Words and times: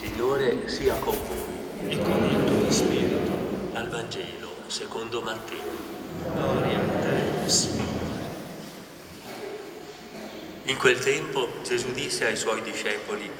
Signore 0.00 0.66
sia 0.66 0.94
con 0.94 1.14
voi. 1.14 1.90
e 1.90 1.98
con 1.98 2.24
il 2.24 2.44
tuo 2.44 2.70
spirito. 2.70 3.32
Dal 3.70 3.86
Vangelo 3.90 4.48
secondo 4.66 5.20
Matteo. 5.20 5.58
Gloria 6.24 6.78
a 6.78 7.02
te, 7.02 7.50
Signore. 7.50 8.08
In 10.62 10.78
quel 10.78 10.98
tempo 11.00 11.48
Gesù 11.62 11.92
disse 11.92 12.24
ai 12.24 12.38
suoi 12.38 12.62
discepoli, 12.62 13.30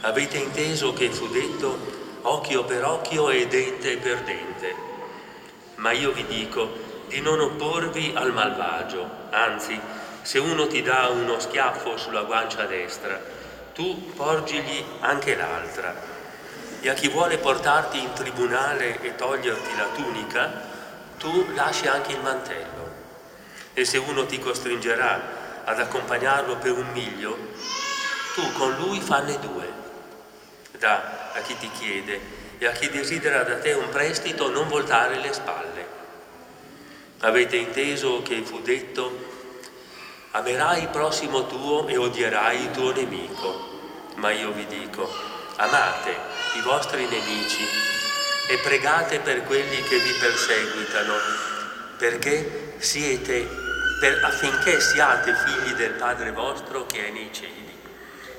avete 0.00 0.38
inteso 0.38 0.94
che 0.94 1.10
fu 1.10 1.28
detto 1.28 1.76
occhio 2.22 2.64
per 2.64 2.82
occhio 2.82 3.28
e 3.28 3.46
dente 3.46 3.98
per 3.98 4.22
dente. 4.22 4.74
Ma 5.74 5.92
io 5.92 6.12
vi 6.12 6.24
dico 6.24 6.66
di 7.08 7.20
non 7.20 7.40
opporvi 7.40 8.12
al 8.14 8.32
malvagio, 8.32 9.06
anzi, 9.28 9.78
se 10.22 10.38
uno 10.38 10.66
ti 10.66 10.80
dà 10.80 11.08
uno 11.08 11.38
schiaffo 11.38 11.98
sulla 11.98 12.22
guancia 12.22 12.64
destra, 12.64 13.42
tu 13.74 14.12
porgigli 14.14 14.84
anche 15.00 15.34
l'altra. 15.34 15.94
E 16.80 16.88
a 16.88 16.94
chi 16.94 17.08
vuole 17.08 17.38
portarti 17.38 17.98
in 17.98 18.12
tribunale 18.12 19.00
e 19.02 19.16
toglierti 19.16 19.76
la 19.76 19.88
tunica, 19.94 20.62
tu 21.18 21.52
lasci 21.54 21.86
anche 21.88 22.12
il 22.12 22.20
mantello. 22.20 22.92
E 23.74 23.84
se 23.84 23.98
uno 23.98 24.24
ti 24.26 24.38
costringerà 24.38 25.62
ad 25.64 25.80
accompagnarlo 25.80 26.56
per 26.56 26.72
un 26.72 26.86
miglio, 26.92 27.36
tu 28.34 28.52
con 28.52 28.74
lui 28.76 29.00
fanne 29.00 29.38
due. 29.40 29.82
Da 30.78 31.32
a 31.32 31.40
chi 31.40 31.56
ti 31.56 31.70
chiede 31.70 32.20
e 32.58 32.66
a 32.66 32.72
chi 32.72 32.88
desidera 32.90 33.42
da 33.42 33.58
te 33.58 33.72
un 33.72 33.88
prestito 33.88 34.50
non 34.50 34.68
voltare 34.68 35.18
le 35.18 35.32
spalle. 35.32 35.86
Avete 37.20 37.56
inteso 37.56 38.22
che 38.22 38.42
fu 38.42 38.60
detto, 38.60 39.33
amerai 40.36 40.82
il 40.82 40.88
prossimo 40.88 41.46
tuo 41.46 41.86
e 41.86 41.96
odierai 41.96 42.62
il 42.62 42.70
tuo 42.72 42.92
nemico. 42.92 43.72
Ma 44.16 44.30
io 44.30 44.50
vi 44.50 44.66
dico, 44.66 45.08
amate 45.56 46.10
i 46.56 46.60
vostri 46.62 47.06
nemici 47.06 47.62
e 48.48 48.58
pregate 48.58 49.20
per 49.20 49.44
quelli 49.44 49.82
che 49.82 49.98
vi 49.98 50.12
perseguitano, 50.18 51.12
perché 51.98 52.74
siete, 52.78 53.48
per, 54.00 54.24
affinché 54.24 54.80
siate 54.80 55.34
figli 55.34 55.72
del 55.74 55.92
Padre 55.92 56.32
vostro 56.32 56.84
che 56.86 57.08
è 57.08 57.10
nei 57.10 57.30
cieli. 57.32 57.62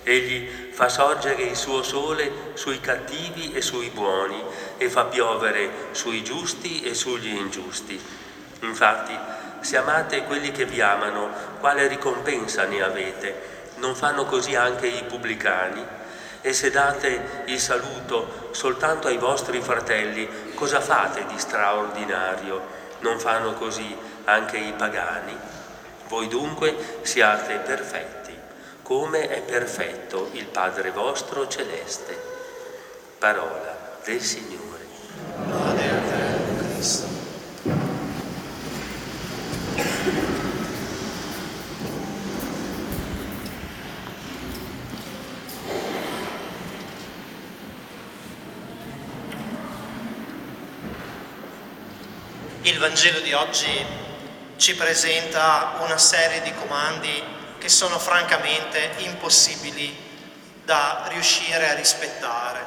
Egli 0.03 0.71
fa 0.71 0.89
sorgere 0.89 1.43
il 1.43 1.55
suo 1.55 1.81
sole 1.81 2.51
sui 2.55 2.79
cattivi 2.81 3.53
e 3.53 3.61
sui 3.61 3.89
buoni 3.89 4.41
e 4.77 4.89
fa 4.89 5.05
piovere 5.05 5.87
sui 5.91 6.23
giusti 6.23 6.83
e 6.83 6.93
sugli 6.93 7.35
ingiusti. 7.35 7.99
Infatti, 8.61 9.17
se 9.65 9.77
amate 9.77 10.25
quelli 10.25 10.51
che 10.51 10.65
vi 10.65 10.79
amano, 10.79 11.27
quale 11.59 11.87
ricompensa 11.87 12.65
ne 12.65 12.83
avete? 12.83 13.53
Non 13.77 13.95
fanno 13.95 14.25
così 14.25 14.55
anche 14.55 14.85
i 14.85 15.03
pubblicani? 15.05 15.83
E 16.41 16.53
se 16.53 16.69
date 16.69 17.43
il 17.45 17.59
saluto 17.59 18.49
soltanto 18.51 19.07
ai 19.07 19.17
vostri 19.17 19.59
fratelli, 19.61 20.53
cosa 20.53 20.79
fate 20.79 21.25
di 21.25 21.39
straordinario? 21.39 22.61
Non 22.99 23.17
fanno 23.17 23.53
così 23.53 23.97
anche 24.25 24.57
i 24.57 24.71
pagani? 24.73 25.35
Voi 26.09 26.27
dunque 26.27 26.99
siate 27.01 27.55
perfetti, 27.55 28.37
come 28.83 29.27
è 29.29 29.41
perfetto 29.41 30.29
il 30.33 30.45
Padre 30.45 30.91
vostro 30.91 31.47
celeste. 31.47 32.15
Parola 33.17 33.97
del 34.03 34.21
Signore. 34.21 34.85
Lode 35.47 35.89
a 35.89 35.95
te, 35.95 36.73
Cristo. 36.75 37.15
Il 52.67 52.74
Vangelo 52.85 53.19
di 53.21 53.33
oggi 53.33 53.83
ci 54.57 54.75
presenta 54.75 55.77
una 55.79 55.97
serie 55.97 56.43
di 56.43 56.53
comandi 56.53 57.23
che 57.57 57.67
sono 57.67 57.97
francamente 57.97 58.91
impossibili 58.97 59.91
da 60.63 61.05
riuscire 61.07 61.67
a 61.67 61.73
rispettare. 61.73 62.63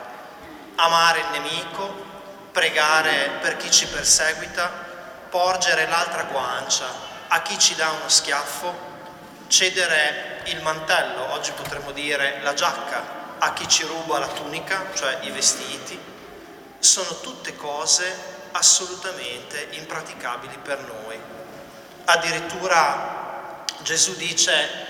Amare 0.75 1.21
il 1.21 1.27
nemico, 1.31 2.05
pregare 2.51 3.39
per 3.41 3.59
chi 3.59 3.71
ci 3.71 3.87
perseguita, 3.87 4.69
porgere 5.31 5.87
l'altra 5.87 6.25
guancia 6.25 6.87
a 7.29 7.41
chi 7.43 7.57
ci 7.57 7.77
dà 7.77 7.89
uno 7.91 8.09
schiaffo, 8.09 8.75
cedere 9.47 10.41
il 10.47 10.61
mantello, 10.63 11.31
oggi 11.31 11.53
potremmo 11.53 11.93
dire 11.93 12.41
la 12.43 12.55
giacca, 12.55 13.37
a 13.39 13.53
chi 13.53 13.69
ci 13.69 13.85
ruba 13.85 14.19
la 14.19 14.27
tunica, 14.27 14.87
cioè 14.97 15.19
i 15.21 15.31
vestiti, 15.31 15.97
sono 16.81 17.21
tutte 17.21 17.55
cose 17.55 18.38
assolutamente 18.53 19.69
impraticabili 19.71 20.59
per 20.63 20.81
noi. 20.81 21.19
Addirittura 22.05 23.65
Gesù 23.83 24.15
dice 24.17 24.87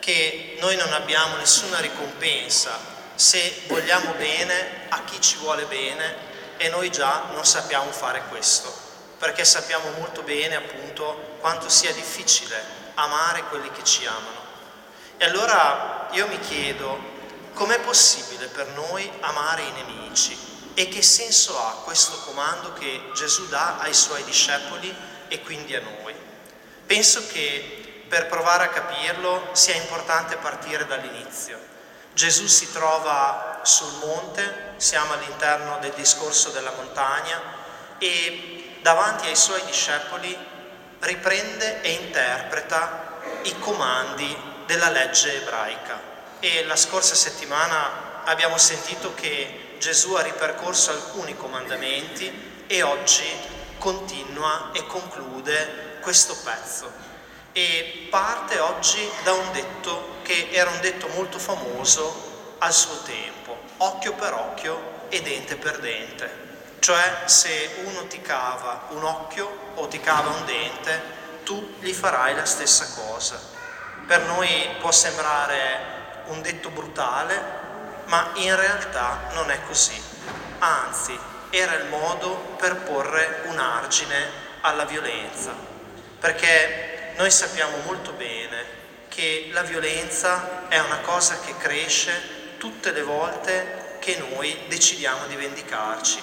che 0.00 0.56
noi 0.60 0.76
non 0.76 0.92
abbiamo 0.92 1.36
nessuna 1.36 1.78
ricompensa 1.78 2.94
se 3.14 3.62
vogliamo 3.66 4.12
bene 4.12 4.86
a 4.90 5.02
chi 5.04 5.20
ci 5.20 5.36
vuole 5.38 5.64
bene 5.64 6.14
e 6.58 6.68
noi 6.68 6.90
già 6.90 7.24
non 7.32 7.44
sappiamo 7.44 7.90
fare 7.90 8.22
questo, 8.28 8.72
perché 9.18 9.44
sappiamo 9.44 9.90
molto 9.98 10.22
bene 10.22 10.54
appunto 10.54 11.36
quanto 11.40 11.68
sia 11.68 11.92
difficile 11.92 12.62
amare 12.94 13.44
quelli 13.44 13.70
che 13.72 13.84
ci 13.84 14.06
amano. 14.06 14.44
E 15.16 15.24
allora 15.24 16.08
io 16.12 16.26
mi 16.28 16.38
chiedo, 16.40 16.98
com'è 17.54 17.80
possibile 17.80 18.46
per 18.46 18.68
noi 18.68 19.10
amare 19.20 19.62
i 19.62 19.72
nemici? 19.72 20.55
E 20.78 20.90
che 20.90 21.00
senso 21.00 21.58
ha 21.58 21.80
questo 21.84 22.18
comando 22.26 22.74
che 22.74 23.10
Gesù 23.14 23.48
dà 23.48 23.78
ai 23.78 23.94
suoi 23.94 24.22
discepoli 24.24 24.94
e 25.26 25.40
quindi 25.40 25.74
a 25.74 25.80
noi? 25.80 26.14
Penso 26.84 27.26
che 27.28 28.04
per 28.06 28.26
provare 28.26 28.64
a 28.64 28.68
capirlo 28.68 29.48
sia 29.52 29.74
importante 29.74 30.36
partire 30.36 30.86
dall'inizio. 30.86 31.58
Gesù 32.12 32.46
si 32.46 32.70
trova 32.72 33.60
sul 33.62 33.90
monte, 34.00 34.74
siamo 34.76 35.14
all'interno 35.14 35.78
del 35.78 35.94
discorso 35.96 36.50
della 36.50 36.72
montagna 36.72 37.40
e 37.96 38.78
davanti 38.82 39.28
ai 39.28 39.36
suoi 39.36 39.64
discepoli 39.64 40.36
riprende 41.00 41.80
e 41.80 41.90
interpreta 41.92 43.18
i 43.44 43.58
comandi 43.60 44.36
della 44.66 44.90
legge 44.90 45.40
ebraica. 45.40 46.15
E 46.46 46.64
la 46.64 46.76
scorsa 46.76 47.16
settimana 47.16 48.22
abbiamo 48.22 48.56
sentito 48.56 49.14
che 49.14 49.74
Gesù 49.80 50.14
ha 50.14 50.22
ripercorso 50.22 50.92
alcuni 50.92 51.36
comandamenti 51.36 52.62
e 52.68 52.82
oggi 52.82 53.24
continua 53.78 54.70
e 54.72 54.86
conclude 54.86 55.98
questo 56.00 56.36
pezzo. 56.44 56.88
E 57.50 58.06
parte 58.10 58.60
oggi 58.60 59.10
da 59.24 59.32
un 59.32 59.50
detto 59.50 60.18
che 60.22 60.50
era 60.52 60.70
un 60.70 60.78
detto 60.78 61.08
molto 61.08 61.40
famoso 61.40 62.54
al 62.58 62.72
suo 62.72 63.02
tempo, 63.02 63.58
occhio 63.78 64.12
per 64.12 64.32
occhio 64.32 65.08
e 65.08 65.20
dente 65.22 65.56
per 65.56 65.80
dente. 65.80 66.30
Cioè 66.78 67.22
se 67.24 67.70
uno 67.86 68.06
ti 68.06 68.20
cava 68.20 68.86
un 68.90 69.02
occhio 69.02 69.72
o 69.74 69.88
ti 69.88 69.98
cava 69.98 70.30
un 70.30 70.44
dente, 70.44 71.02
tu 71.42 71.74
gli 71.80 71.92
farai 71.92 72.36
la 72.36 72.44
stessa 72.44 72.86
cosa. 72.94 73.36
Per 74.06 74.20
noi 74.26 74.48
può 74.78 74.92
sembrare 74.92 75.94
un 76.26 76.42
detto 76.42 76.70
brutale, 76.70 77.64
ma 78.06 78.30
in 78.34 78.54
realtà 78.54 79.28
non 79.32 79.50
è 79.50 79.60
così. 79.66 80.00
Anzi, 80.58 81.18
era 81.50 81.74
il 81.74 81.86
modo 81.86 82.56
per 82.58 82.76
porre 82.76 83.42
un 83.44 83.58
argine 83.58 84.44
alla 84.60 84.84
violenza, 84.84 85.54
perché 86.18 87.12
noi 87.16 87.30
sappiamo 87.30 87.78
molto 87.84 88.12
bene 88.12 88.74
che 89.08 89.48
la 89.52 89.62
violenza 89.62 90.68
è 90.68 90.78
una 90.78 90.98
cosa 90.98 91.38
che 91.40 91.56
cresce 91.56 92.56
tutte 92.58 92.92
le 92.92 93.02
volte 93.02 93.96
che 94.00 94.16
noi 94.28 94.64
decidiamo 94.68 95.26
di 95.26 95.36
vendicarci. 95.36 96.22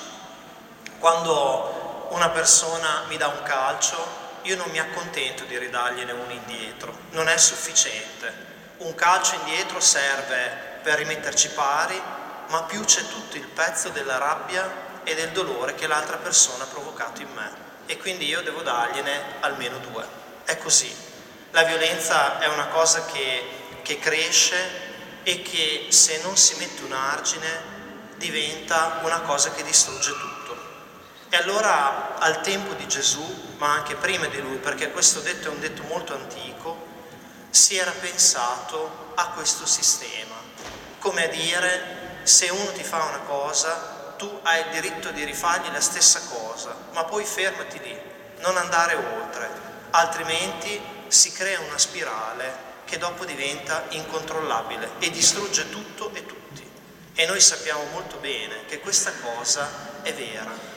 Quando 1.00 2.08
una 2.12 2.30
persona 2.30 3.04
mi 3.08 3.18
dà 3.18 3.28
un 3.28 3.42
calcio, 3.44 4.22
io 4.44 4.56
non 4.56 4.70
mi 4.70 4.80
accontento 4.80 5.46
di 5.46 5.58
ridargliene 5.58 6.12
uno 6.12 6.32
indietro, 6.32 6.96
non 7.12 7.28
è 7.28 7.38
sufficiente. 7.38 8.52
Un 8.78 8.96
calcio 8.96 9.36
indietro 9.36 9.80
serve 9.80 10.80
per 10.82 10.98
rimetterci 10.98 11.50
pari, 11.50 12.02
ma 12.50 12.64
più 12.64 12.84
c'è 12.84 13.02
tutto 13.08 13.38
il 13.38 13.48
pezzo 13.48 13.90
della 13.90 14.18
rabbia 14.18 15.02
e 15.04 15.16
del 15.16 15.30
dolore 15.30 15.76
che 15.76 15.88
l'altra 15.88 16.18
persona 16.18 16.64
ha 16.64 16.68
provocato 16.68 17.22
in 17.22 17.30
me. 17.34 17.52
E 17.86 17.98
quindi 17.98 18.26
io 18.26 18.42
devo 18.42 18.62
dargliene 18.62 19.22
almeno 19.42 19.78
due. 19.78 20.06
È 20.44 20.58
così. 20.58 20.94
La 21.52 21.64
violenza 21.64 22.40
è 22.40 22.48
una 22.48 22.68
cosa 22.68 23.06
che, 23.06 23.80
che 23.84 24.00
cresce 24.00 24.92
e 25.24 25.42
che 25.42 25.88
se 25.90 26.20
non 26.24 26.36
si 26.36 26.56
mette 26.58 26.84
un 26.84 26.94
argine 26.94 27.72
diventa 28.18 29.00
una 29.04 29.22
cosa 29.22 29.52
che 29.52 29.64
distrugge 29.64 30.12
tutto. 30.12 30.58
E 31.30 31.38
allora 31.38 32.18
al 32.18 32.42
tempo 32.42 32.74
di 32.74 32.88
Gesù, 32.88 33.56
ma 33.58 33.72
anche 33.74 33.96
prima 33.96 34.26
di 34.28 34.40
lui, 34.42 34.58
perché 34.58 34.92
questo 34.92 35.20
detto 35.20 35.48
è 35.48 35.52
un 35.52 35.60
detto 35.60 35.84
molto 35.84 36.14
antico, 36.14 36.83
si 37.54 37.78
era 37.78 37.92
pensato 37.92 39.12
a 39.14 39.28
questo 39.28 39.68
sistema, 39.68 40.34
come 40.98 41.26
a 41.26 41.28
dire 41.28 42.22
se 42.24 42.50
uno 42.50 42.72
ti 42.72 42.84
fa 42.84 43.04
una 43.04 43.20
cosa, 43.20 44.16
tu 44.18 44.40
hai 44.42 44.62
il 44.62 44.72
diritto 44.72 45.12
di 45.12 45.24
rifargli 45.24 45.72
la 45.72 45.80
stessa 45.80 46.22
cosa, 46.30 46.76
ma 46.94 47.04
poi 47.04 47.24
fermati 47.24 47.80
lì, 47.80 47.96
non 48.40 48.58
andare 48.58 48.96
oltre, 48.96 49.48
altrimenti 49.92 50.82
si 51.10 51.32
crea 51.32 51.60
una 51.60 51.78
spirale 51.78 52.72
che 52.86 52.98
dopo 52.98 53.24
diventa 53.24 53.84
incontrollabile 53.90 54.94
e 54.98 55.12
distrugge 55.12 55.70
tutto 55.70 56.12
e 56.16 56.26
tutti. 56.26 56.68
E 57.14 57.26
noi 57.28 57.40
sappiamo 57.40 57.84
molto 57.92 58.18
bene 58.18 58.66
che 58.66 58.80
questa 58.80 59.12
cosa 59.22 59.70
è 60.02 60.12
vera. 60.12 60.72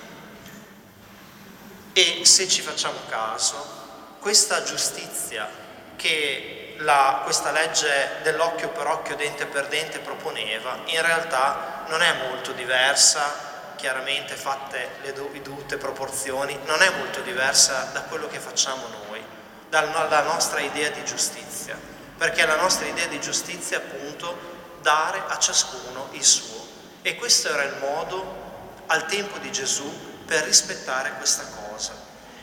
E 1.94 2.20
se 2.26 2.46
ci 2.46 2.60
facciamo 2.60 2.98
caso, 3.08 4.18
questa 4.20 4.62
giustizia 4.62 5.64
che 5.96 6.55
la, 6.78 7.20
questa 7.24 7.50
legge 7.50 8.18
dell'occhio 8.22 8.68
per 8.70 8.86
occhio, 8.86 9.16
dente 9.16 9.46
per 9.46 9.68
dente 9.68 9.98
proponeva, 9.98 10.78
in 10.86 11.02
realtà 11.02 11.84
non 11.88 12.02
è 12.02 12.12
molto 12.28 12.52
diversa, 12.52 13.74
chiaramente 13.76 14.34
fatte 14.34 14.96
le 15.02 15.12
dovute 15.12 15.76
proporzioni, 15.76 16.58
non 16.64 16.82
è 16.82 16.90
molto 16.90 17.20
diversa 17.20 17.90
da 17.92 18.02
quello 18.02 18.26
che 18.26 18.38
facciamo 18.38 18.86
noi, 19.08 19.24
dalla 19.68 20.22
nostra 20.22 20.60
idea 20.60 20.90
di 20.90 21.04
giustizia, 21.04 21.78
perché 22.16 22.46
la 22.46 22.56
nostra 22.56 22.86
idea 22.86 23.06
di 23.06 23.20
giustizia 23.20 23.78
è 23.78 23.82
appunto 23.82 24.54
dare 24.80 25.22
a 25.28 25.38
ciascuno 25.38 26.08
il 26.12 26.24
suo. 26.24 26.64
E 27.02 27.14
questo 27.16 27.48
era 27.48 27.62
il 27.62 27.76
modo 27.78 28.44
al 28.86 29.06
tempo 29.06 29.38
di 29.38 29.52
Gesù 29.52 30.24
per 30.24 30.44
rispettare 30.44 31.12
questa 31.16 31.44
cosa. 31.44 31.92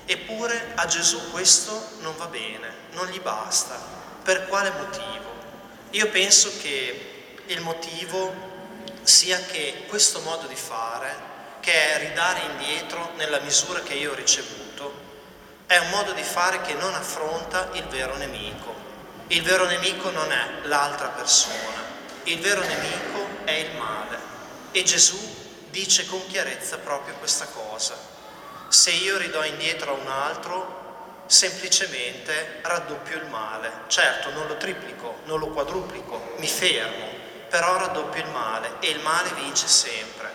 Eppure 0.05 0.71
a 0.75 0.85
Gesù 0.85 1.31
questo 1.31 1.89
non 1.99 2.15
va 2.17 2.27
bene, 2.27 2.71
non 2.91 3.07
gli 3.07 3.19
basta. 3.19 3.92
Per 4.23 4.47
quale 4.47 4.71
motivo? 4.71 5.31
Io 5.91 6.07
penso 6.07 6.49
che 6.61 7.35
il 7.47 7.59
motivo 7.59 8.33
sia 9.01 9.37
che 9.41 9.83
questo 9.89 10.21
modo 10.21 10.47
di 10.47 10.55
fare, 10.55 11.13
che 11.59 11.93
è 11.93 12.07
ridare 12.07 12.39
indietro 12.51 13.11
nella 13.15 13.39
misura 13.39 13.81
che 13.81 13.95
io 13.95 14.11
ho 14.11 14.15
ricevuto, 14.15 14.93
è 15.67 15.77
un 15.77 15.89
modo 15.89 16.13
di 16.13 16.23
fare 16.23 16.61
che 16.61 16.73
non 16.75 16.93
affronta 16.93 17.69
il 17.73 17.83
vero 17.87 18.15
nemico. 18.15 18.73
Il 19.27 19.41
vero 19.41 19.65
nemico 19.65 20.09
non 20.09 20.31
è 20.31 20.67
l'altra 20.67 21.09
persona, 21.09 21.83
il 22.23 22.39
vero 22.39 22.61
nemico 22.61 23.27
è 23.43 23.51
il 23.51 23.75
male. 23.75 24.17
E 24.71 24.83
Gesù 24.83 25.17
dice 25.69 26.05
con 26.05 26.25
chiarezza 26.27 26.77
proprio 26.77 27.15
questa 27.15 27.45
cosa. 27.47 27.97
Se 28.69 28.89
io 28.91 29.17
ridò 29.17 29.43
indietro 29.43 29.91
a 29.91 29.99
un 29.99 30.07
altro, 30.07 30.82
semplicemente 31.33 32.59
raddoppio 32.61 33.17
il 33.17 33.25
male. 33.25 33.71
Certo, 33.87 34.29
non 34.29 34.45
lo 34.45 34.55
triplico, 34.57 35.21
non 35.25 35.39
lo 35.39 35.47
quadruplico, 35.47 36.35
mi 36.37 36.47
fermo, 36.47 37.07
però 37.49 37.77
raddoppio 37.77 38.21
il 38.21 38.29
male 38.29 38.73
e 38.79 38.89
il 38.89 38.99
male 38.99 39.31
vince 39.33 39.67
sempre. 39.67 40.31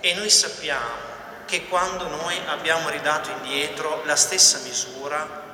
E 0.00 0.12
noi 0.14 0.28
sappiamo 0.28 1.08
che 1.46 1.66
quando 1.68 2.08
noi 2.08 2.36
abbiamo 2.46 2.88
ridato 2.88 3.30
indietro 3.30 4.02
la 4.04 4.16
stessa 4.16 4.58
misura, 4.58 5.48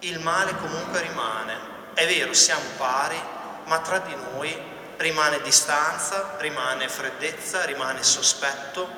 il 0.00 0.20
male 0.20 0.56
comunque 0.56 1.00
rimane. 1.00 1.70
È 1.94 2.06
vero, 2.06 2.34
siamo 2.34 2.68
pari, 2.76 3.20
ma 3.64 3.78
tra 3.80 3.98
di 3.98 4.14
noi 4.14 4.54
rimane 4.98 5.40
distanza, 5.40 6.34
rimane 6.36 6.88
freddezza, 6.88 7.64
rimane 7.64 8.02
sospetto 8.02 8.88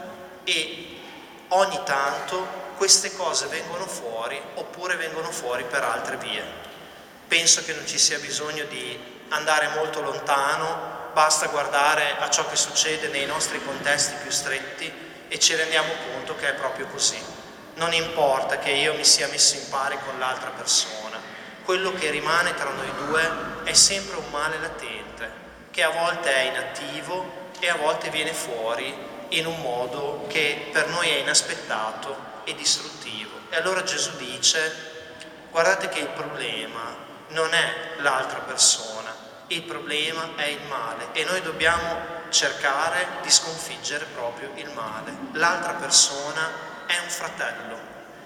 e 0.42 0.98
ogni 1.48 1.80
tanto 1.84 2.63
queste 2.76 3.14
cose 3.14 3.46
vengono 3.46 3.86
fuori 3.86 4.40
oppure 4.54 4.96
vengono 4.96 5.30
fuori 5.30 5.64
per 5.64 5.82
altre 5.82 6.16
vie. 6.16 6.42
Penso 7.26 7.64
che 7.64 7.72
non 7.72 7.86
ci 7.86 7.98
sia 7.98 8.18
bisogno 8.18 8.64
di 8.64 9.22
andare 9.28 9.68
molto 9.68 10.00
lontano, 10.00 11.10
basta 11.12 11.46
guardare 11.46 12.16
a 12.18 12.28
ciò 12.28 12.46
che 12.48 12.56
succede 12.56 13.08
nei 13.08 13.26
nostri 13.26 13.62
contesti 13.64 14.14
più 14.20 14.30
stretti 14.30 14.92
e 15.28 15.38
ci 15.38 15.54
rendiamo 15.54 15.92
conto 16.12 16.36
che 16.36 16.48
è 16.48 16.54
proprio 16.54 16.86
così. 16.86 17.20
Non 17.74 17.92
importa 17.92 18.58
che 18.58 18.70
io 18.70 18.94
mi 18.94 19.04
sia 19.04 19.28
messo 19.28 19.56
in 19.56 19.68
pari 19.68 19.98
con 20.04 20.18
l'altra 20.18 20.50
persona, 20.50 21.20
quello 21.64 21.92
che 21.92 22.10
rimane 22.10 22.54
tra 22.54 22.70
noi 22.70 22.92
due 23.06 23.30
è 23.64 23.72
sempre 23.72 24.16
un 24.18 24.30
male 24.30 24.58
latente 24.58 25.42
che 25.70 25.82
a 25.82 25.90
volte 25.90 26.32
è 26.32 26.50
inattivo 26.50 27.50
e 27.58 27.68
a 27.68 27.76
volte 27.76 28.10
viene 28.10 28.32
fuori 28.32 28.94
in 29.30 29.46
un 29.46 29.60
modo 29.60 30.26
che 30.28 30.68
per 30.70 30.88
noi 30.88 31.08
è 31.08 31.16
inaspettato 31.16 32.32
e 32.44 32.54
distruttivo. 32.54 33.30
E 33.50 33.56
allora 33.56 33.82
Gesù 33.82 34.16
dice, 34.16 34.72
guardate 35.50 35.88
che 35.88 36.00
il 36.00 36.08
problema 36.08 36.96
non 37.28 37.52
è 37.52 37.94
l'altra 37.98 38.40
persona, 38.40 39.14
il 39.48 39.62
problema 39.62 40.30
è 40.36 40.44
il 40.44 40.62
male 40.68 41.08
e 41.12 41.24
noi 41.24 41.42
dobbiamo 41.42 42.12
cercare 42.30 43.06
di 43.22 43.30
sconfiggere 43.30 44.06
proprio 44.06 44.50
il 44.54 44.70
male. 44.70 45.12
L'altra 45.32 45.72
persona 45.72 46.50
è 46.86 46.98
un 46.98 47.08
fratello 47.08 47.78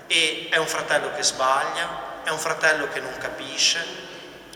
e 0.06 0.48
è 0.50 0.56
un 0.56 0.66
fratello 0.66 1.12
che 1.14 1.22
sbaglia, 1.22 2.22
è 2.24 2.30
un 2.30 2.38
fratello 2.38 2.88
che 2.88 3.00
non 3.00 3.16
capisce, 3.18 3.84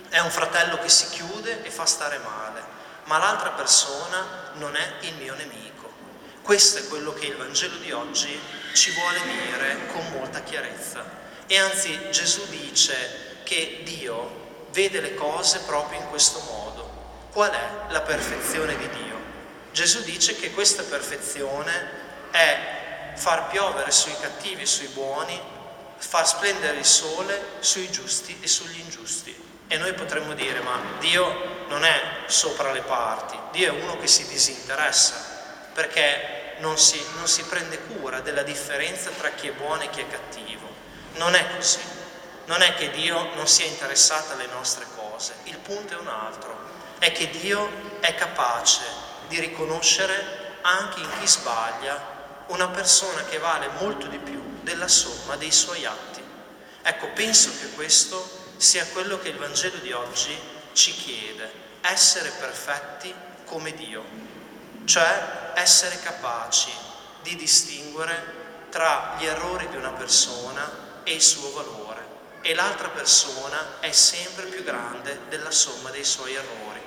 è 0.09 0.19
un 0.19 0.31
fratello 0.31 0.79
che 0.79 0.89
si 0.89 1.09
chiude 1.11 1.63
e 1.63 1.71
fa 1.71 1.87
stare 1.87 2.19
male 2.19 2.73
ma 3.05 3.19
l'altra 3.19 3.51
persona 3.51 4.51
non 4.55 4.77
è 4.77 4.93
il 5.01 5.15
mio 5.17 5.35
nemico. 5.35 5.82
Questo 6.43 6.79
è 6.81 6.89
quello 6.89 7.13
che 7.15 7.27
il 7.27 7.37
Vangelo 7.37 7.77
di 7.77 7.93
oggi 7.93 8.37
ci 8.73 8.91
vuole 8.91 9.21
dire 9.23 9.87
con 9.93 10.05
molta 10.11 10.43
chiarezza. 10.43 11.05
E 11.47 11.57
anzi 11.57 11.97
Gesù 12.11 12.45
dice 12.49 13.41
che 13.45 13.83
Dio 13.85 14.67
vede 14.73 15.01
le 15.01 15.15
cose 15.15 15.61
proprio 15.61 16.01
in 16.01 16.09
questo 16.09 16.41
modo. 16.41 17.29
Qual 17.31 17.49
è 17.49 17.93
la 17.93 18.01
perfezione 18.01 18.77
di 18.77 18.89
Dio? 18.89 19.21
Gesù 19.71 20.03
dice 20.03 20.35
che 20.35 20.51
questa 20.51 20.83
perfezione 20.83 21.91
è 22.33 23.13
far 23.15 23.47
piovere 23.49 23.93
sui 23.93 24.15
cattivi 24.21 24.63
e 24.63 24.67
sui 24.67 24.89
buoni, 24.89 25.41
far 25.97 26.27
splendere 26.27 26.79
il 26.79 26.85
sole 26.85 27.41
sui 27.61 27.89
giusti 27.89 28.37
e 28.41 28.49
sugli 28.49 28.81
ingiusti. 28.81 29.35
E 29.69 29.77
noi 29.77 29.95
potremmo 29.95 30.35
dire, 30.35 30.61
ma 30.61 30.79
Dio 30.99 31.67
non 31.69 31.85
è 31.85 32.25
sopra 32.27 32.73
le 32.73 32.83
parti, 32.83 33.39
Dio 33.53 33.69
è 33.69 33.81
uno 33.81 33.97
che 33.97 34.09
si 34.09 34.27
disinteressa, 34.27 35.32
perché 35.73 36.55
non 36.59 36.79
si, 36.79 37.01
non 37.17 37.27
si 37.27 37.43
prende 37.45 37.79
cura 37.79 38.21
della 38.21 38.43
differenza 38.43 39.11
tra 39.11 39.31
chi 39.31 39.49
è 39.49 39.53
buono 39.53 39.83
e 39.83 39.91
chi 39.91 40.01
è 40.01 40.09
cattivo. 40.09 40.69
Non 41.15 41.35
è 41.35 41.57
così. 41.57 41.81
Non 42.47 42.61
è 42.61 42.75
che 42.75 42.91
Dio 42.91 43.35
non 43.35 43.47
sia 43.47 43.67
interessato 43.67 44.33
alle 44.33 44.47
nostre 44.47 44.85
cose, 44.97 45.35
il 45.45 45.59
punto 45.59 45.95
è 45.95 45.97
un 45.97 46.09
altro, 46.09 46.59
è 46.99 47.13
che 47.13 47.31
Dio 47.31 48.01
è 48.01 48.15
capace 48.15 48.83
di 49.29 49.39
riconoscere 49.39 50.57
anche 50.63 51.01
in 51.01 51.09
chi 51.19 51.27
sbaglia 51.27 52.45
una 52.49 52.69
persona 52.69 53.25
che 53.25 53.39
vale 53.39 53.69
molto 53.79 54.07
di 54.07 54.19
più 54.19 54.59
della 54.63 54.89
somma 54.89 55.37
dei 55.37 55.53
suoi 55.53 55.85
atti. 55.87 56.23
Ecco, 56.83 57.09
penso 57.15 57.51
che 57.61 57.71
questo 57.71 58.55
sia 58.57 58.85
quello 58.87 59.19
che 59.19 59.29
il 59.29 59.37
Vangelo 59.37 59.79
di 59.79 59.93
oggi 59.93 60.37
ci 60.73 60.93
chiede, 60.93 61.51
essere 61.81 62.31
perfetti 62.31 63.15
come 63.45 63.73
Dio, 63.73 64.05
cioè 64.85 65.53
essere 65.55 65.99
capaci 66.01 66.71
di 67.23 67.37
distinguere 67.37 68.41
tra 68.71 69.15
gli 69.19 69.27
errori 69.27 69.69
di 69.69 69.77
una 69.77 69.91
persona 69.91 71.01
e 71.05 71.15
il 71.15 71.23
suo 71.23 71.51
valore 71.53 71.83
e 72.43 72.55
l'altra 72.55 72.89
persona 72.89 73.79
è 73.81 73.93
sempre 73.93 74.47
più 74.47 74.65
grande 74.65 75.21
della 75.29 75.51
somma 75.51 75.91
dei 75.91 76.05
suoi 76.05 76.35
errori. 76.35 76.81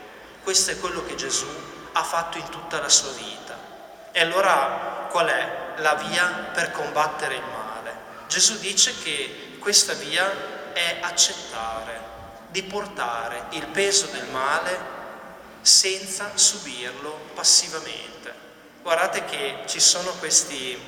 Questo 0.43 0.71
è 0.71 0.79
quello 0.79 1.03
che 1.05 1.15
Gesù 1.15 1.47
ha 1.93 2.03
fatto 2.03 2.37
in 2.37 2.49
tutta 2.49 2.79
la 2.79 2.89
sua 2.89 3.11
vita. 3.11 3.57
E 4.11 4.19
allora 4.19 5.07
qual 5.09 5.27
è 5.27 5.73
la 5.77 5.95
via 5.95 6.49
per 6.53 6.71
combattere 6.71 7.35
il 7.35 7.43
male? 7.43 7.95
Gesù 8.27 8.57
dice 8.59 8.93
che 9.01 9.57
questa 9.59 9.93
via 9.93 10.73
è 10.73 10.99
accettare 11.01 12.13
di 12.49 12.63
portare 12.63 13.45
il 13.51 13.65
peso 13.67 14.07
del 14.07 14.27
male 14.27 14.94
senza 15.65 16.29
subirlo 16.35 17.29
passivamente. 17.33 18.31
Guardate 18.83 19.25
che 19.25 19.63
ci 19.65 19.79
sono 19.79 20.11
questi, 20.19 20.79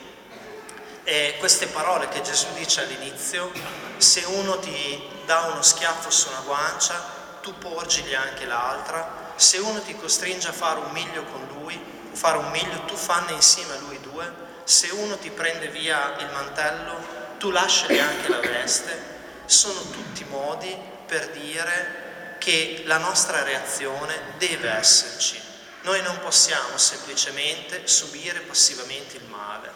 eh, 1.03 1.35
queste 1.39 1.65
parole 1.65 2.07
che 2.09 2.21
Gesù 2.21 2.45
dice 2.53 2.81
all'inizio, 2.81 3.51
se 3.97 4.23
uno 4.27 4.59
ti 4.59 5.01
dà 5.25 5.49
uno 5.51 5.63
schiaffo 5.63 6.11
su 6.11 6.27
una 6.29 6.41
guancia, 6.41 6.93
tu 7.41 7.57
porgigli 7.57 8.13
anche 8.13 8.45
l'altra, 8.45 9.33
se 9.35 9.57
uno 9.57 9.81
ti 9.81 9.95
costringe 9.95 10.49
a 10.49 10.53
fare 10.53 10.79
un 10.79 10.91
miglio 10.91 11.23
con 11.23 11.47
lui, 11.53 11.81
fare 12.11 12.37
un 12.37 12.51
miglio, 12.51 12.85
tu 12.85 12.95
fanne 12.95 13.31
insieme 13.31 13.73
a 13.73 13.79
lui 13.79 13.99
due, 14.01 14.31
se 14.63 14.89
uno 14.91 15.17
ti 15.17 15.31
prende 15.31 15.69
via 15.69 16.15
il 16.19 16.29
mantello, 16.31 17.35
tu 17.39 17.49
lasciali 17.49 17.99
anche 17.99 18.29
la 18.29 18.39
veste, 18.41 19.15
sono 19.45 19.81
tutti 19.89 20.23
modi 20.25 20.75
per 21.07 21.31
dire 21.31 22.06
che 22.47 22.83
la 22.85 22.97
nostra 22.97 23.43
reazione 23.43 24.17
deve 24.37 24.69
esserci. 24.69 25.37
Noi 25.81 26.01
non 26.01 26.17
possiamo 26.19 26.77
semplicemente 26.77 27.85
subire 27.87 28.39
passivamente 28.39 29.17
il 29.17 29.25
male. 29.25 29.69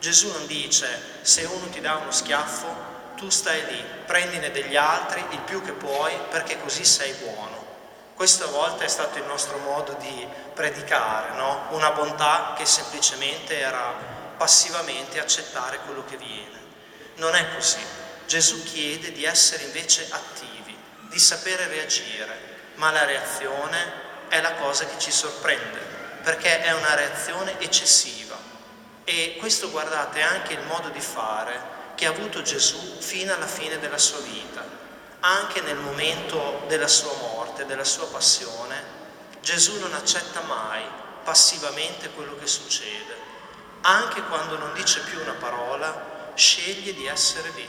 Gesù 0.00 0.32
non 0.32 0.44
dice 0.48 1.20
se 1.20 1.44
uno 1.44 1.68
ti 1.68 1.80
dà 1.80 1.94
uno 1.94 2.10
schiaffo, 2.10 3.14
tu 3.14 3.30
stai 3.30 3.64
lì, 3.66 3.84
prendine 4.06 4.50
degli 4.50 4.74
altri 4.74 5.24
il 5.30 5.40
più 5.42 5.62
che 5.62 5.70
puoi 5.70 6.12
perché 6.28 6.60
così 6.60 6.84
sei 6.84 7.12
buono. 7.12 7.64
Questa 8.16 8.46
volta 8.46 8.82
è 8.82 8.88
stato 8.88 9.18
il 9.18 9.24
nostro 9.26 9.58
modo 9.58 9.92
di 10.00 10.26
predicare, 10.52 11.36
no? 11.36 11.66
Una 11.70 11.92
bontà 11.92 12.54
che 12.58 12.66
semplicemente 12.66 13.56
era 13.56 13.94
passivamente 14.36 15.20
accettare 15.20 15.78
quello 15.84 16.04
che 16.04 16.16
viene. 16.16 16.60
Non 17.18 17.36
è 17.36 17.54
così. 17.54 17.84
Gesù 18.26 18.64
chiede 18.64 19.12
di 19.12 19.24
essere 19.24 19.62
invece 19.62 20.08
attivi, 20.10 20.65
di 21.08 21.18
sapere 21.18 21.66
reagire, 21.68 22.38
ma 22.74 22.90
la 22.90 23.04
reazione 23.04 24.04
è 24.28 24.40
la 24.40 24.54
cosa 24.54 24.86
che 24.86 24.98
ci 24.98 25.10
sorprende, 25.10 25.78
perché 26.22 26.62
è 26.62 26.72
una 26.72 26.94
reazione 26.94 27.58
eccessiva. 27.60 28.36
E 29.04 29.36
questo, 29.38 29.70
guardate, 29.70 30.18
è 30.18 30.22
anche 30.22 30.54
il 30.54 30.62
modo 30.66 30.88
di 30.88 31.00
fare 31.00 31.74
che 31.94 32.06
ha 32.06 32.10
avuto 32.10 32.42
Gesù 32.42 32.98
fino 33.00 33.32
alla 33.32 33.46
fine 33.46 33.78
della 33.78 33.98
sua 33.98 34.20
vita. 34.20 34.64
Anche 35.20 35.60
nel 35.60 35.76
momento 35.76 36.64
della 36.68 36.88
sua 36.88 37.14
morte, 37.16 37.66
della 37.66 37.84
sua 37.84 38.06
passione, 38.08 38.82
Gesù 39.40 39.78
non 39.78 39.94
accetta 39.94 40.40
mai 40.42 40.82
passivamente 41.24 42.10
quello 42.10 42.36
che 42.36 42.46
succede. 42.46 43.16
Anche 43.82 44.22
quando 44.22 44.58
non 44.58 44.72
dice 44.74 45.00
più 45.00 45.20
una 45.20 45.34
parola, 45.34 46.32
sceglie 46.34 46.92
di 46.92 47.06
essere 47.06 47.50
lì, 47.50 47.68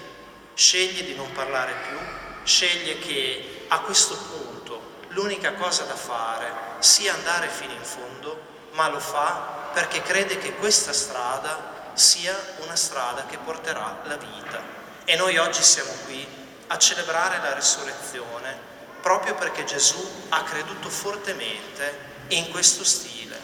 sceglie 0.53 1.03
di 1.03 1.15
non 1.15 1.31
parlare 1.31 1.73
più, 1.87 1.99
sceglie 2.47 2.97
che 2.97 3.65
a 3.67 3.79
questo 3.81 4.15
punto 4.15 5.01
l'unica 5.09 5.53
cosa 5.53 5.83
da 5.83 5.95
fare 5.95 6.49
sia 6.79 7.13
andare 7.13 7.49
fino 7.49 7.73
in 7.73 7.83
fondo, 7.83 8.41
ma 8.71 8.87
lo 8.87 8.99
fa 8.99 9.69
perché 9.73 10.01
crede 10.01 10.37
che 10.37 10.55
questa 10.55 10.93
strada 10.93 11.91
sia 11.93 12.35
una 12.59 12.75
strada 12.75 13.25
che 13.25 13.37
porterà 13.37 14.01
la 14.05 14.15
vita. 14.15 14.61
E 15.03 15.15
noi 15.17 15.37
oggi 15.37 15.61
siamo 15.61 15.91
qui 16.05 16.25
a 16.67 16.77
celebrare 16.77 17.39
la 17.39 17.53
resurrezione 17.53 18.75
proprio 19.01 19.35
perché 19.35 19.65
Gesù 19.65 20.25
ha 20.29 20.43
creduto 20.43 20.89
fortemente 20.89 22.15
in 22.29 22.49
questo 22.49 22.83
stile, 22.83 23.37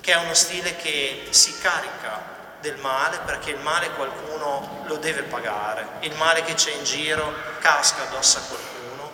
che 0.00 0.12
è 0.12 0.16
uno 0.16 0.34
stile 0.34 0.76
che 0.76 1.28
si 1.30 1.58
carica 1.58 2.37
del 2.60 2.76
male 2.78 3.18
perché 3.24 3.50
il 3.50 3.58
male 3.58 3.90
qualcuno 3.92 4.82
lo 4.86 4.96
deve 4.96 5.22
pagare, 5.22 5.86
il 6.00 6.14
male 6.16 6.42
che 6.42 6.54
c'è 6.54 6.72
in 6.72 6.84
giro 6.84 7.32
casca 7.60 8.02
addosso 8.02 8.38
a 8.38 8.42
qualcuno, 8.42 9.10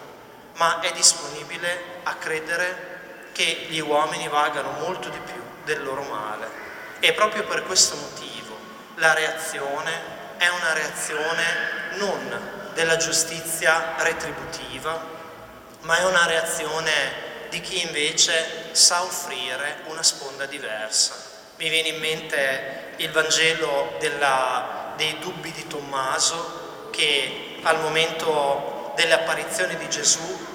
ma 0.54 0.80
è 0.80 0.92
disponibile 0.92 2.00
a 2.04 2.14
credere 2.14 2.92
che 3.32 3.66
gli 3.68 3.80
uomini 3.80 4.28
valgano 4.28 4.70
molto 4.78 5.08
di 5.08 5.18
più 5.18 5.42
del 5.64 5.82
loro 5.82 6.02
male. 6.02 6.62
E 7.00 7.12
proprio 7.12 7.44
per 7.44 7.64
questo 7.64 7.96
motivo 7.96 8.56
la 8.96 9.12
reazione 9.12 10.12
è 10.38 10.48
una 10.48 10.72
reazione 10.72 11.44
non 11.96 12.70
della 12.72 12.96
giustizia 12.96 13.94
retributiva, 13.98 15.12
ma 15.80 15.98
è 15.98 16.04
una 16.04 16.26
reazione 16.26 17.48
di 17.50 17.60
chi 17.60 17.84
invece 17.84 18.74
sa 18.74 19.02
offrire 19.02 19.82
una 19.86 20.02
sponda 20.02 20.46
diversa. 20.46 21.33
Mi 21.56 21.68
viene 21.68 21.88
in 21.88 22.00
mente 22.00 22.94
il 22.96 23.10
Vangelo 23.10 23.96
della, 24.00 24.92
dei 24.96 25.18
dubbi 25.20 25.52
di 25.52 25.66
Tommaso 25.66 26.88
che 26.90 27.58
al 27.62 27.80
momento 27.80 28.92
delle 28.96 29.14
apparizioni 29.14 29.76
di 29.76 29.88
Gesù 29.88 30.46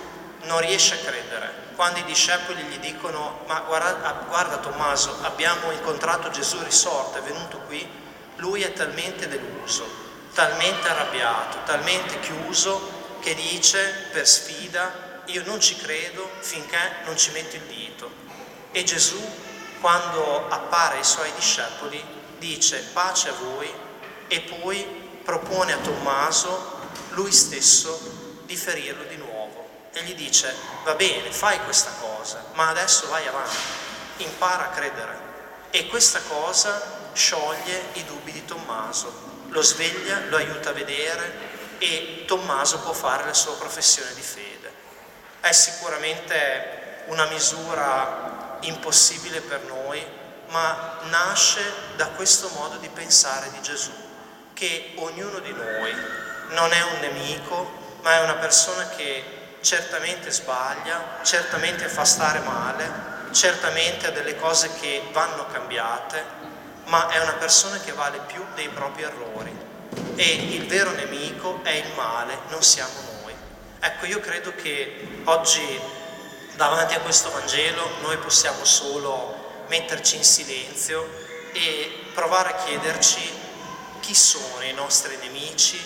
non 0.43 0.59
riesce 0.59 0.95
a 0.95 0.97
credere. 0.97 1.67
Quando 1.75 1.99
i 1.99 2.03
discepoli 2.03 2.61
gli 2.63 2.77
dicono 2.79 3.43
ma 3.47 3.61
guarda, 3.61 4.25
guarda 4.27 4.57
Tommaso 4.57 5.19
abbiamo 5.21 5.71
incontrato 5.71 6.29
Gesù 6.29 6.61
risorto, 6.63 7.17
è 7.17 7.21
venuto 7.21 7.59
qui, 7.59 7.87
lui 8.35 8.63
è 8.63 8.73
talmente 8.73 9.27
deluso, 9.27 9.87
talmente 10.33 10.87
arrabbiato, 10.87 11.59
talmente 11.65 12.19
chiuso 12.19 13.17
che 13.21 13.33
dice 13.35 14.09
per 14.11 14.27
sfida 14.27 15.21
io 15.25 15.43
non 15.45 15.61
ci 15.61 15.77
credo 15.77 16.29
finché 16.39 16.77
non 17.05 17.17
ci 17.17 17.31
metto 17.31 17.55
il 17.55 17.61
dito. 17.63 18.11
E 18.71 18.83
Gesù, 18.83 19.19
quando 19.79 20.47
appare 20.49 20.97
ai 20.97 21.03
suoi 21.03 21.31
discepoli, 21.35 22.03
dice 22.37 22.89
pace 22.93 23.29
a 23.29 23.33
voi 23.33 23.71
e 24.27 24.41
poi 24.41 24.83
propone 25.23 25.73
a 25.73 25.77
Tommaso 25.77 26.77
lui 27.09 27.31
stesso 27.31 27.99
di 28.43 28.55
ferirlo 28.55 29.03
di 29.03 29.17
nuovo 29.17 29.67
e 29.91 30.03
gli 30.03 30.15
dice 30.15 30.53
va 30.83 30.95
bene, 30.95 31.31
fai 31.31 31.59
questa 31.63 31.91
cosa, 31.99 32.45
ma 32.53 32.69
adesso 32.69 33.07
vai 33.07 33.27
avanti, 33.27 33.57
impara 34.17 34.65
a 34.65 34.69
credere. 34.69 35.27
E 35.71 35.87
questa 35.87 36.19
cosa 36.27 37.11
scioglie 37.13 37.89
i 37.93 38.05
dubbi 38.05 38.31
di 38.31 38.45
Tommaso, 38.45 39.11
lo 39.49 39.61
sveglia, 39.61 40.25
lo 40.27 40.37
aiuta 40.37 40.69
a 40.69 40.73
vedere 40.73 41.47
e 41.79 42.23
Tommaso 42.27 42.79
può 42.79 42.93
fare 42.93 43.25
la 43.25 43.33
sua 43.33 43.55
professione 43.55 44.13
di 44.13 44.21
fede. 44.21 44.71
È 45.39 45.51
sicuramente 45.51 47.03
una 47.07 47.25
misura 47.25 48.38
impossibile 48.61 49.41
per 49.41 49.63
noi, 49.63 50.03
ma 50.49 50.99
nasce 51.09 51.61
da 51.95 52.07
questo 52.07 52.49
modo 52.55 52.77
di 52.77 52.89
pensare 52.89 53.49
di 53.51 53.61
Gesù, 53.61 53.91
che 54.53 54.93
ognuno 54.95 55.39
di 55.39 55.53
noi 55.53 55.93
non 56.49 56.71
è 56.71 56.81
un 56.81 56.99
nemico, 56.99 57.97
ma 58.01 58.15
è 58.15 58.23
una 58.23 58.35
persona 58.35 58.87
che 58.89 59.23
certamente 59.61 60.31
sbaglia, 60.31 61.19
certamente 61.21 61.87
fa 61.87 62.05
stare 62.05 62.39
male, 62.39 63.07
certamente 63.31 64.07
ha 64.07 64.11
delle 64.11 64.35
cose 64.35 64.71
che 64.79 65.03
vanno 65.11 65.45
cambiate, 65.47 66.23
ma 66.85 67.09
è 67.09 67.19
una 67.21 67.33
persona 67.33 67.77
che 67.79 67.91
vale 67.91 68.19
più 68.25 68.43
dei 68.55 68.69
propri 68.69 69.03
errori 69.03 69.67
e 70.15 70.33
il 70.33 70.65
vero 70.65 70.91
nemico 70.91 71.59
è 71.63 71.71
il 71.71 71.93
male, 71.95 72.37
non 72.49 72.61
siamo 72.61 72.91
noi. 73.21 73.33
Ecco, 73.79 74.05
io 74.05 74.19
credo 74.19 74.53
che 74.55 75.21
oggi 75.25 75.79
davanti 76.59 76.93
a 76.93 76.99
questo 76.99 77.31
Vangelo 77.31 77.89
noi 78.01 78.17
possiamo 78.17 78.65
solo 78.65 79.63
metterci 79.69 80.17
in 80.17 80.25
silenzio 80.25 81.07
e 81.53 82.11
provare 82.13 82.49
a 82.49 82.55
chiederci 82.65 83.31
chi 84.01 84.13
sono 84.13 84.61
i 84.63 84.73
nostri 84.73 85.15
nemici, 85.21 85.81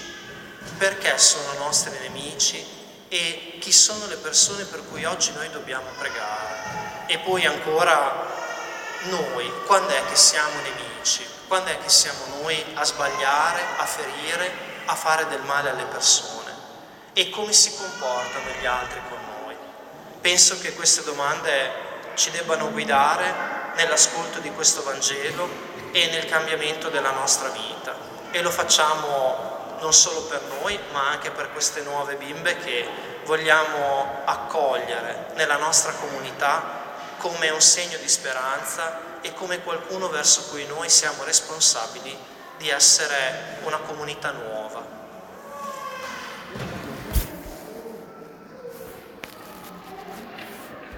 perché 0.80 1.16
sono 1.20 1.54
nostri 1.60 1.96
nemici 2.00 2.66
e 3.08 3.58
chi 3.60 3.72
sono 3.72 4.08
le 4.08 4.16
persone 4.16 4.64
per 4.64 4.84
cui 4.90 5.06
oggi 5.06 5.32
noi 5.34 5.48
dobbiamo 5.52 5.86
pregare. 5.96 7.06
E 7.06 7.20
poi 7.20 7.46
ancora 7.46 8.26
noi, 9.04 9.52
quando 9.68 9.90
è 9.90 10.04
che 10.08 10.16
siamo 10.16 10.60
nemici? 10.62 11.24
Quando 11.48 11.70
è 11.70 11.78
che 11.78 11.90
siamo 11.90 12.26
noi 12.42 12.66
a 12.74 12.84
sbagliare, 12.84 13.62
a 13.78 13.86
ferire, 13.86 14.52
a 14.86 14.96
fare 14.96 15.28
del 15.28 15.42
male 15.42 15.70
alle 15.70 15.86
persone? 15.86 16.52
E 17.14 17.30
come 17.30 17.54
si 17.54 17.76
comportano 17.76 18.50
gli 18.60 18.66
altri 18.66 19.00
con 19.08 19.18
noi? 19.18 19.23
Penso 20.24 20.58
che 20.58 20.72
queste 20.72 21.04
domande 21.04 21.70
ci 22.14 22.32
debbano 22.32 22.72
guidare 22.72 23.74
nell'ascolto 23.76 24.40
di 24.40 24.50
questo 24.52 24.82
Vangelo 24.82 25.50
e 25.92 26.08
nel 26.12 26.28
cambiamento 26.28 26.88
della 26.88 27.12
nostra 27.12 27.50
vita. 27.50 27.94
E 28.32 28.42
lo 28.42 28.50
facciamo 28.50 29.76
non 29.82 29.92
solo 29.92 30.22
per 30.22 30.42
noi, 30.62 30.80
ma 30.94 31.10
anche 31.10 31.30
per 31.30 31.52
queste 31.52 31.82
nuove 31.82 32.16
bimbe 32.16 32.58
che 32.60 32.88
vogliamo 33.26 34.22
accogliere 34.24 35.32
nella 35.34 35.58
nostra 35.58 35.92
comunità 35.92 37.18
come 37.18 37.50
un 37.50 37.60
segno 37.60 37.98
di 37.98 38.08
speranza 38.08 39.20
e 39.20 39.34
come 39.34 39.62
qualcuno 39.62 40.08
verso 40.08 40.46
cui 40.50 40.66
noi 40.68 40.88
siamo 40.88 41.26
responsabili 41.26 42.18
di 42.56 42.70
essere 42.70 43.58
una 43.64 43.80
comunità 43.80 44.32
nuova. 44.32 44.63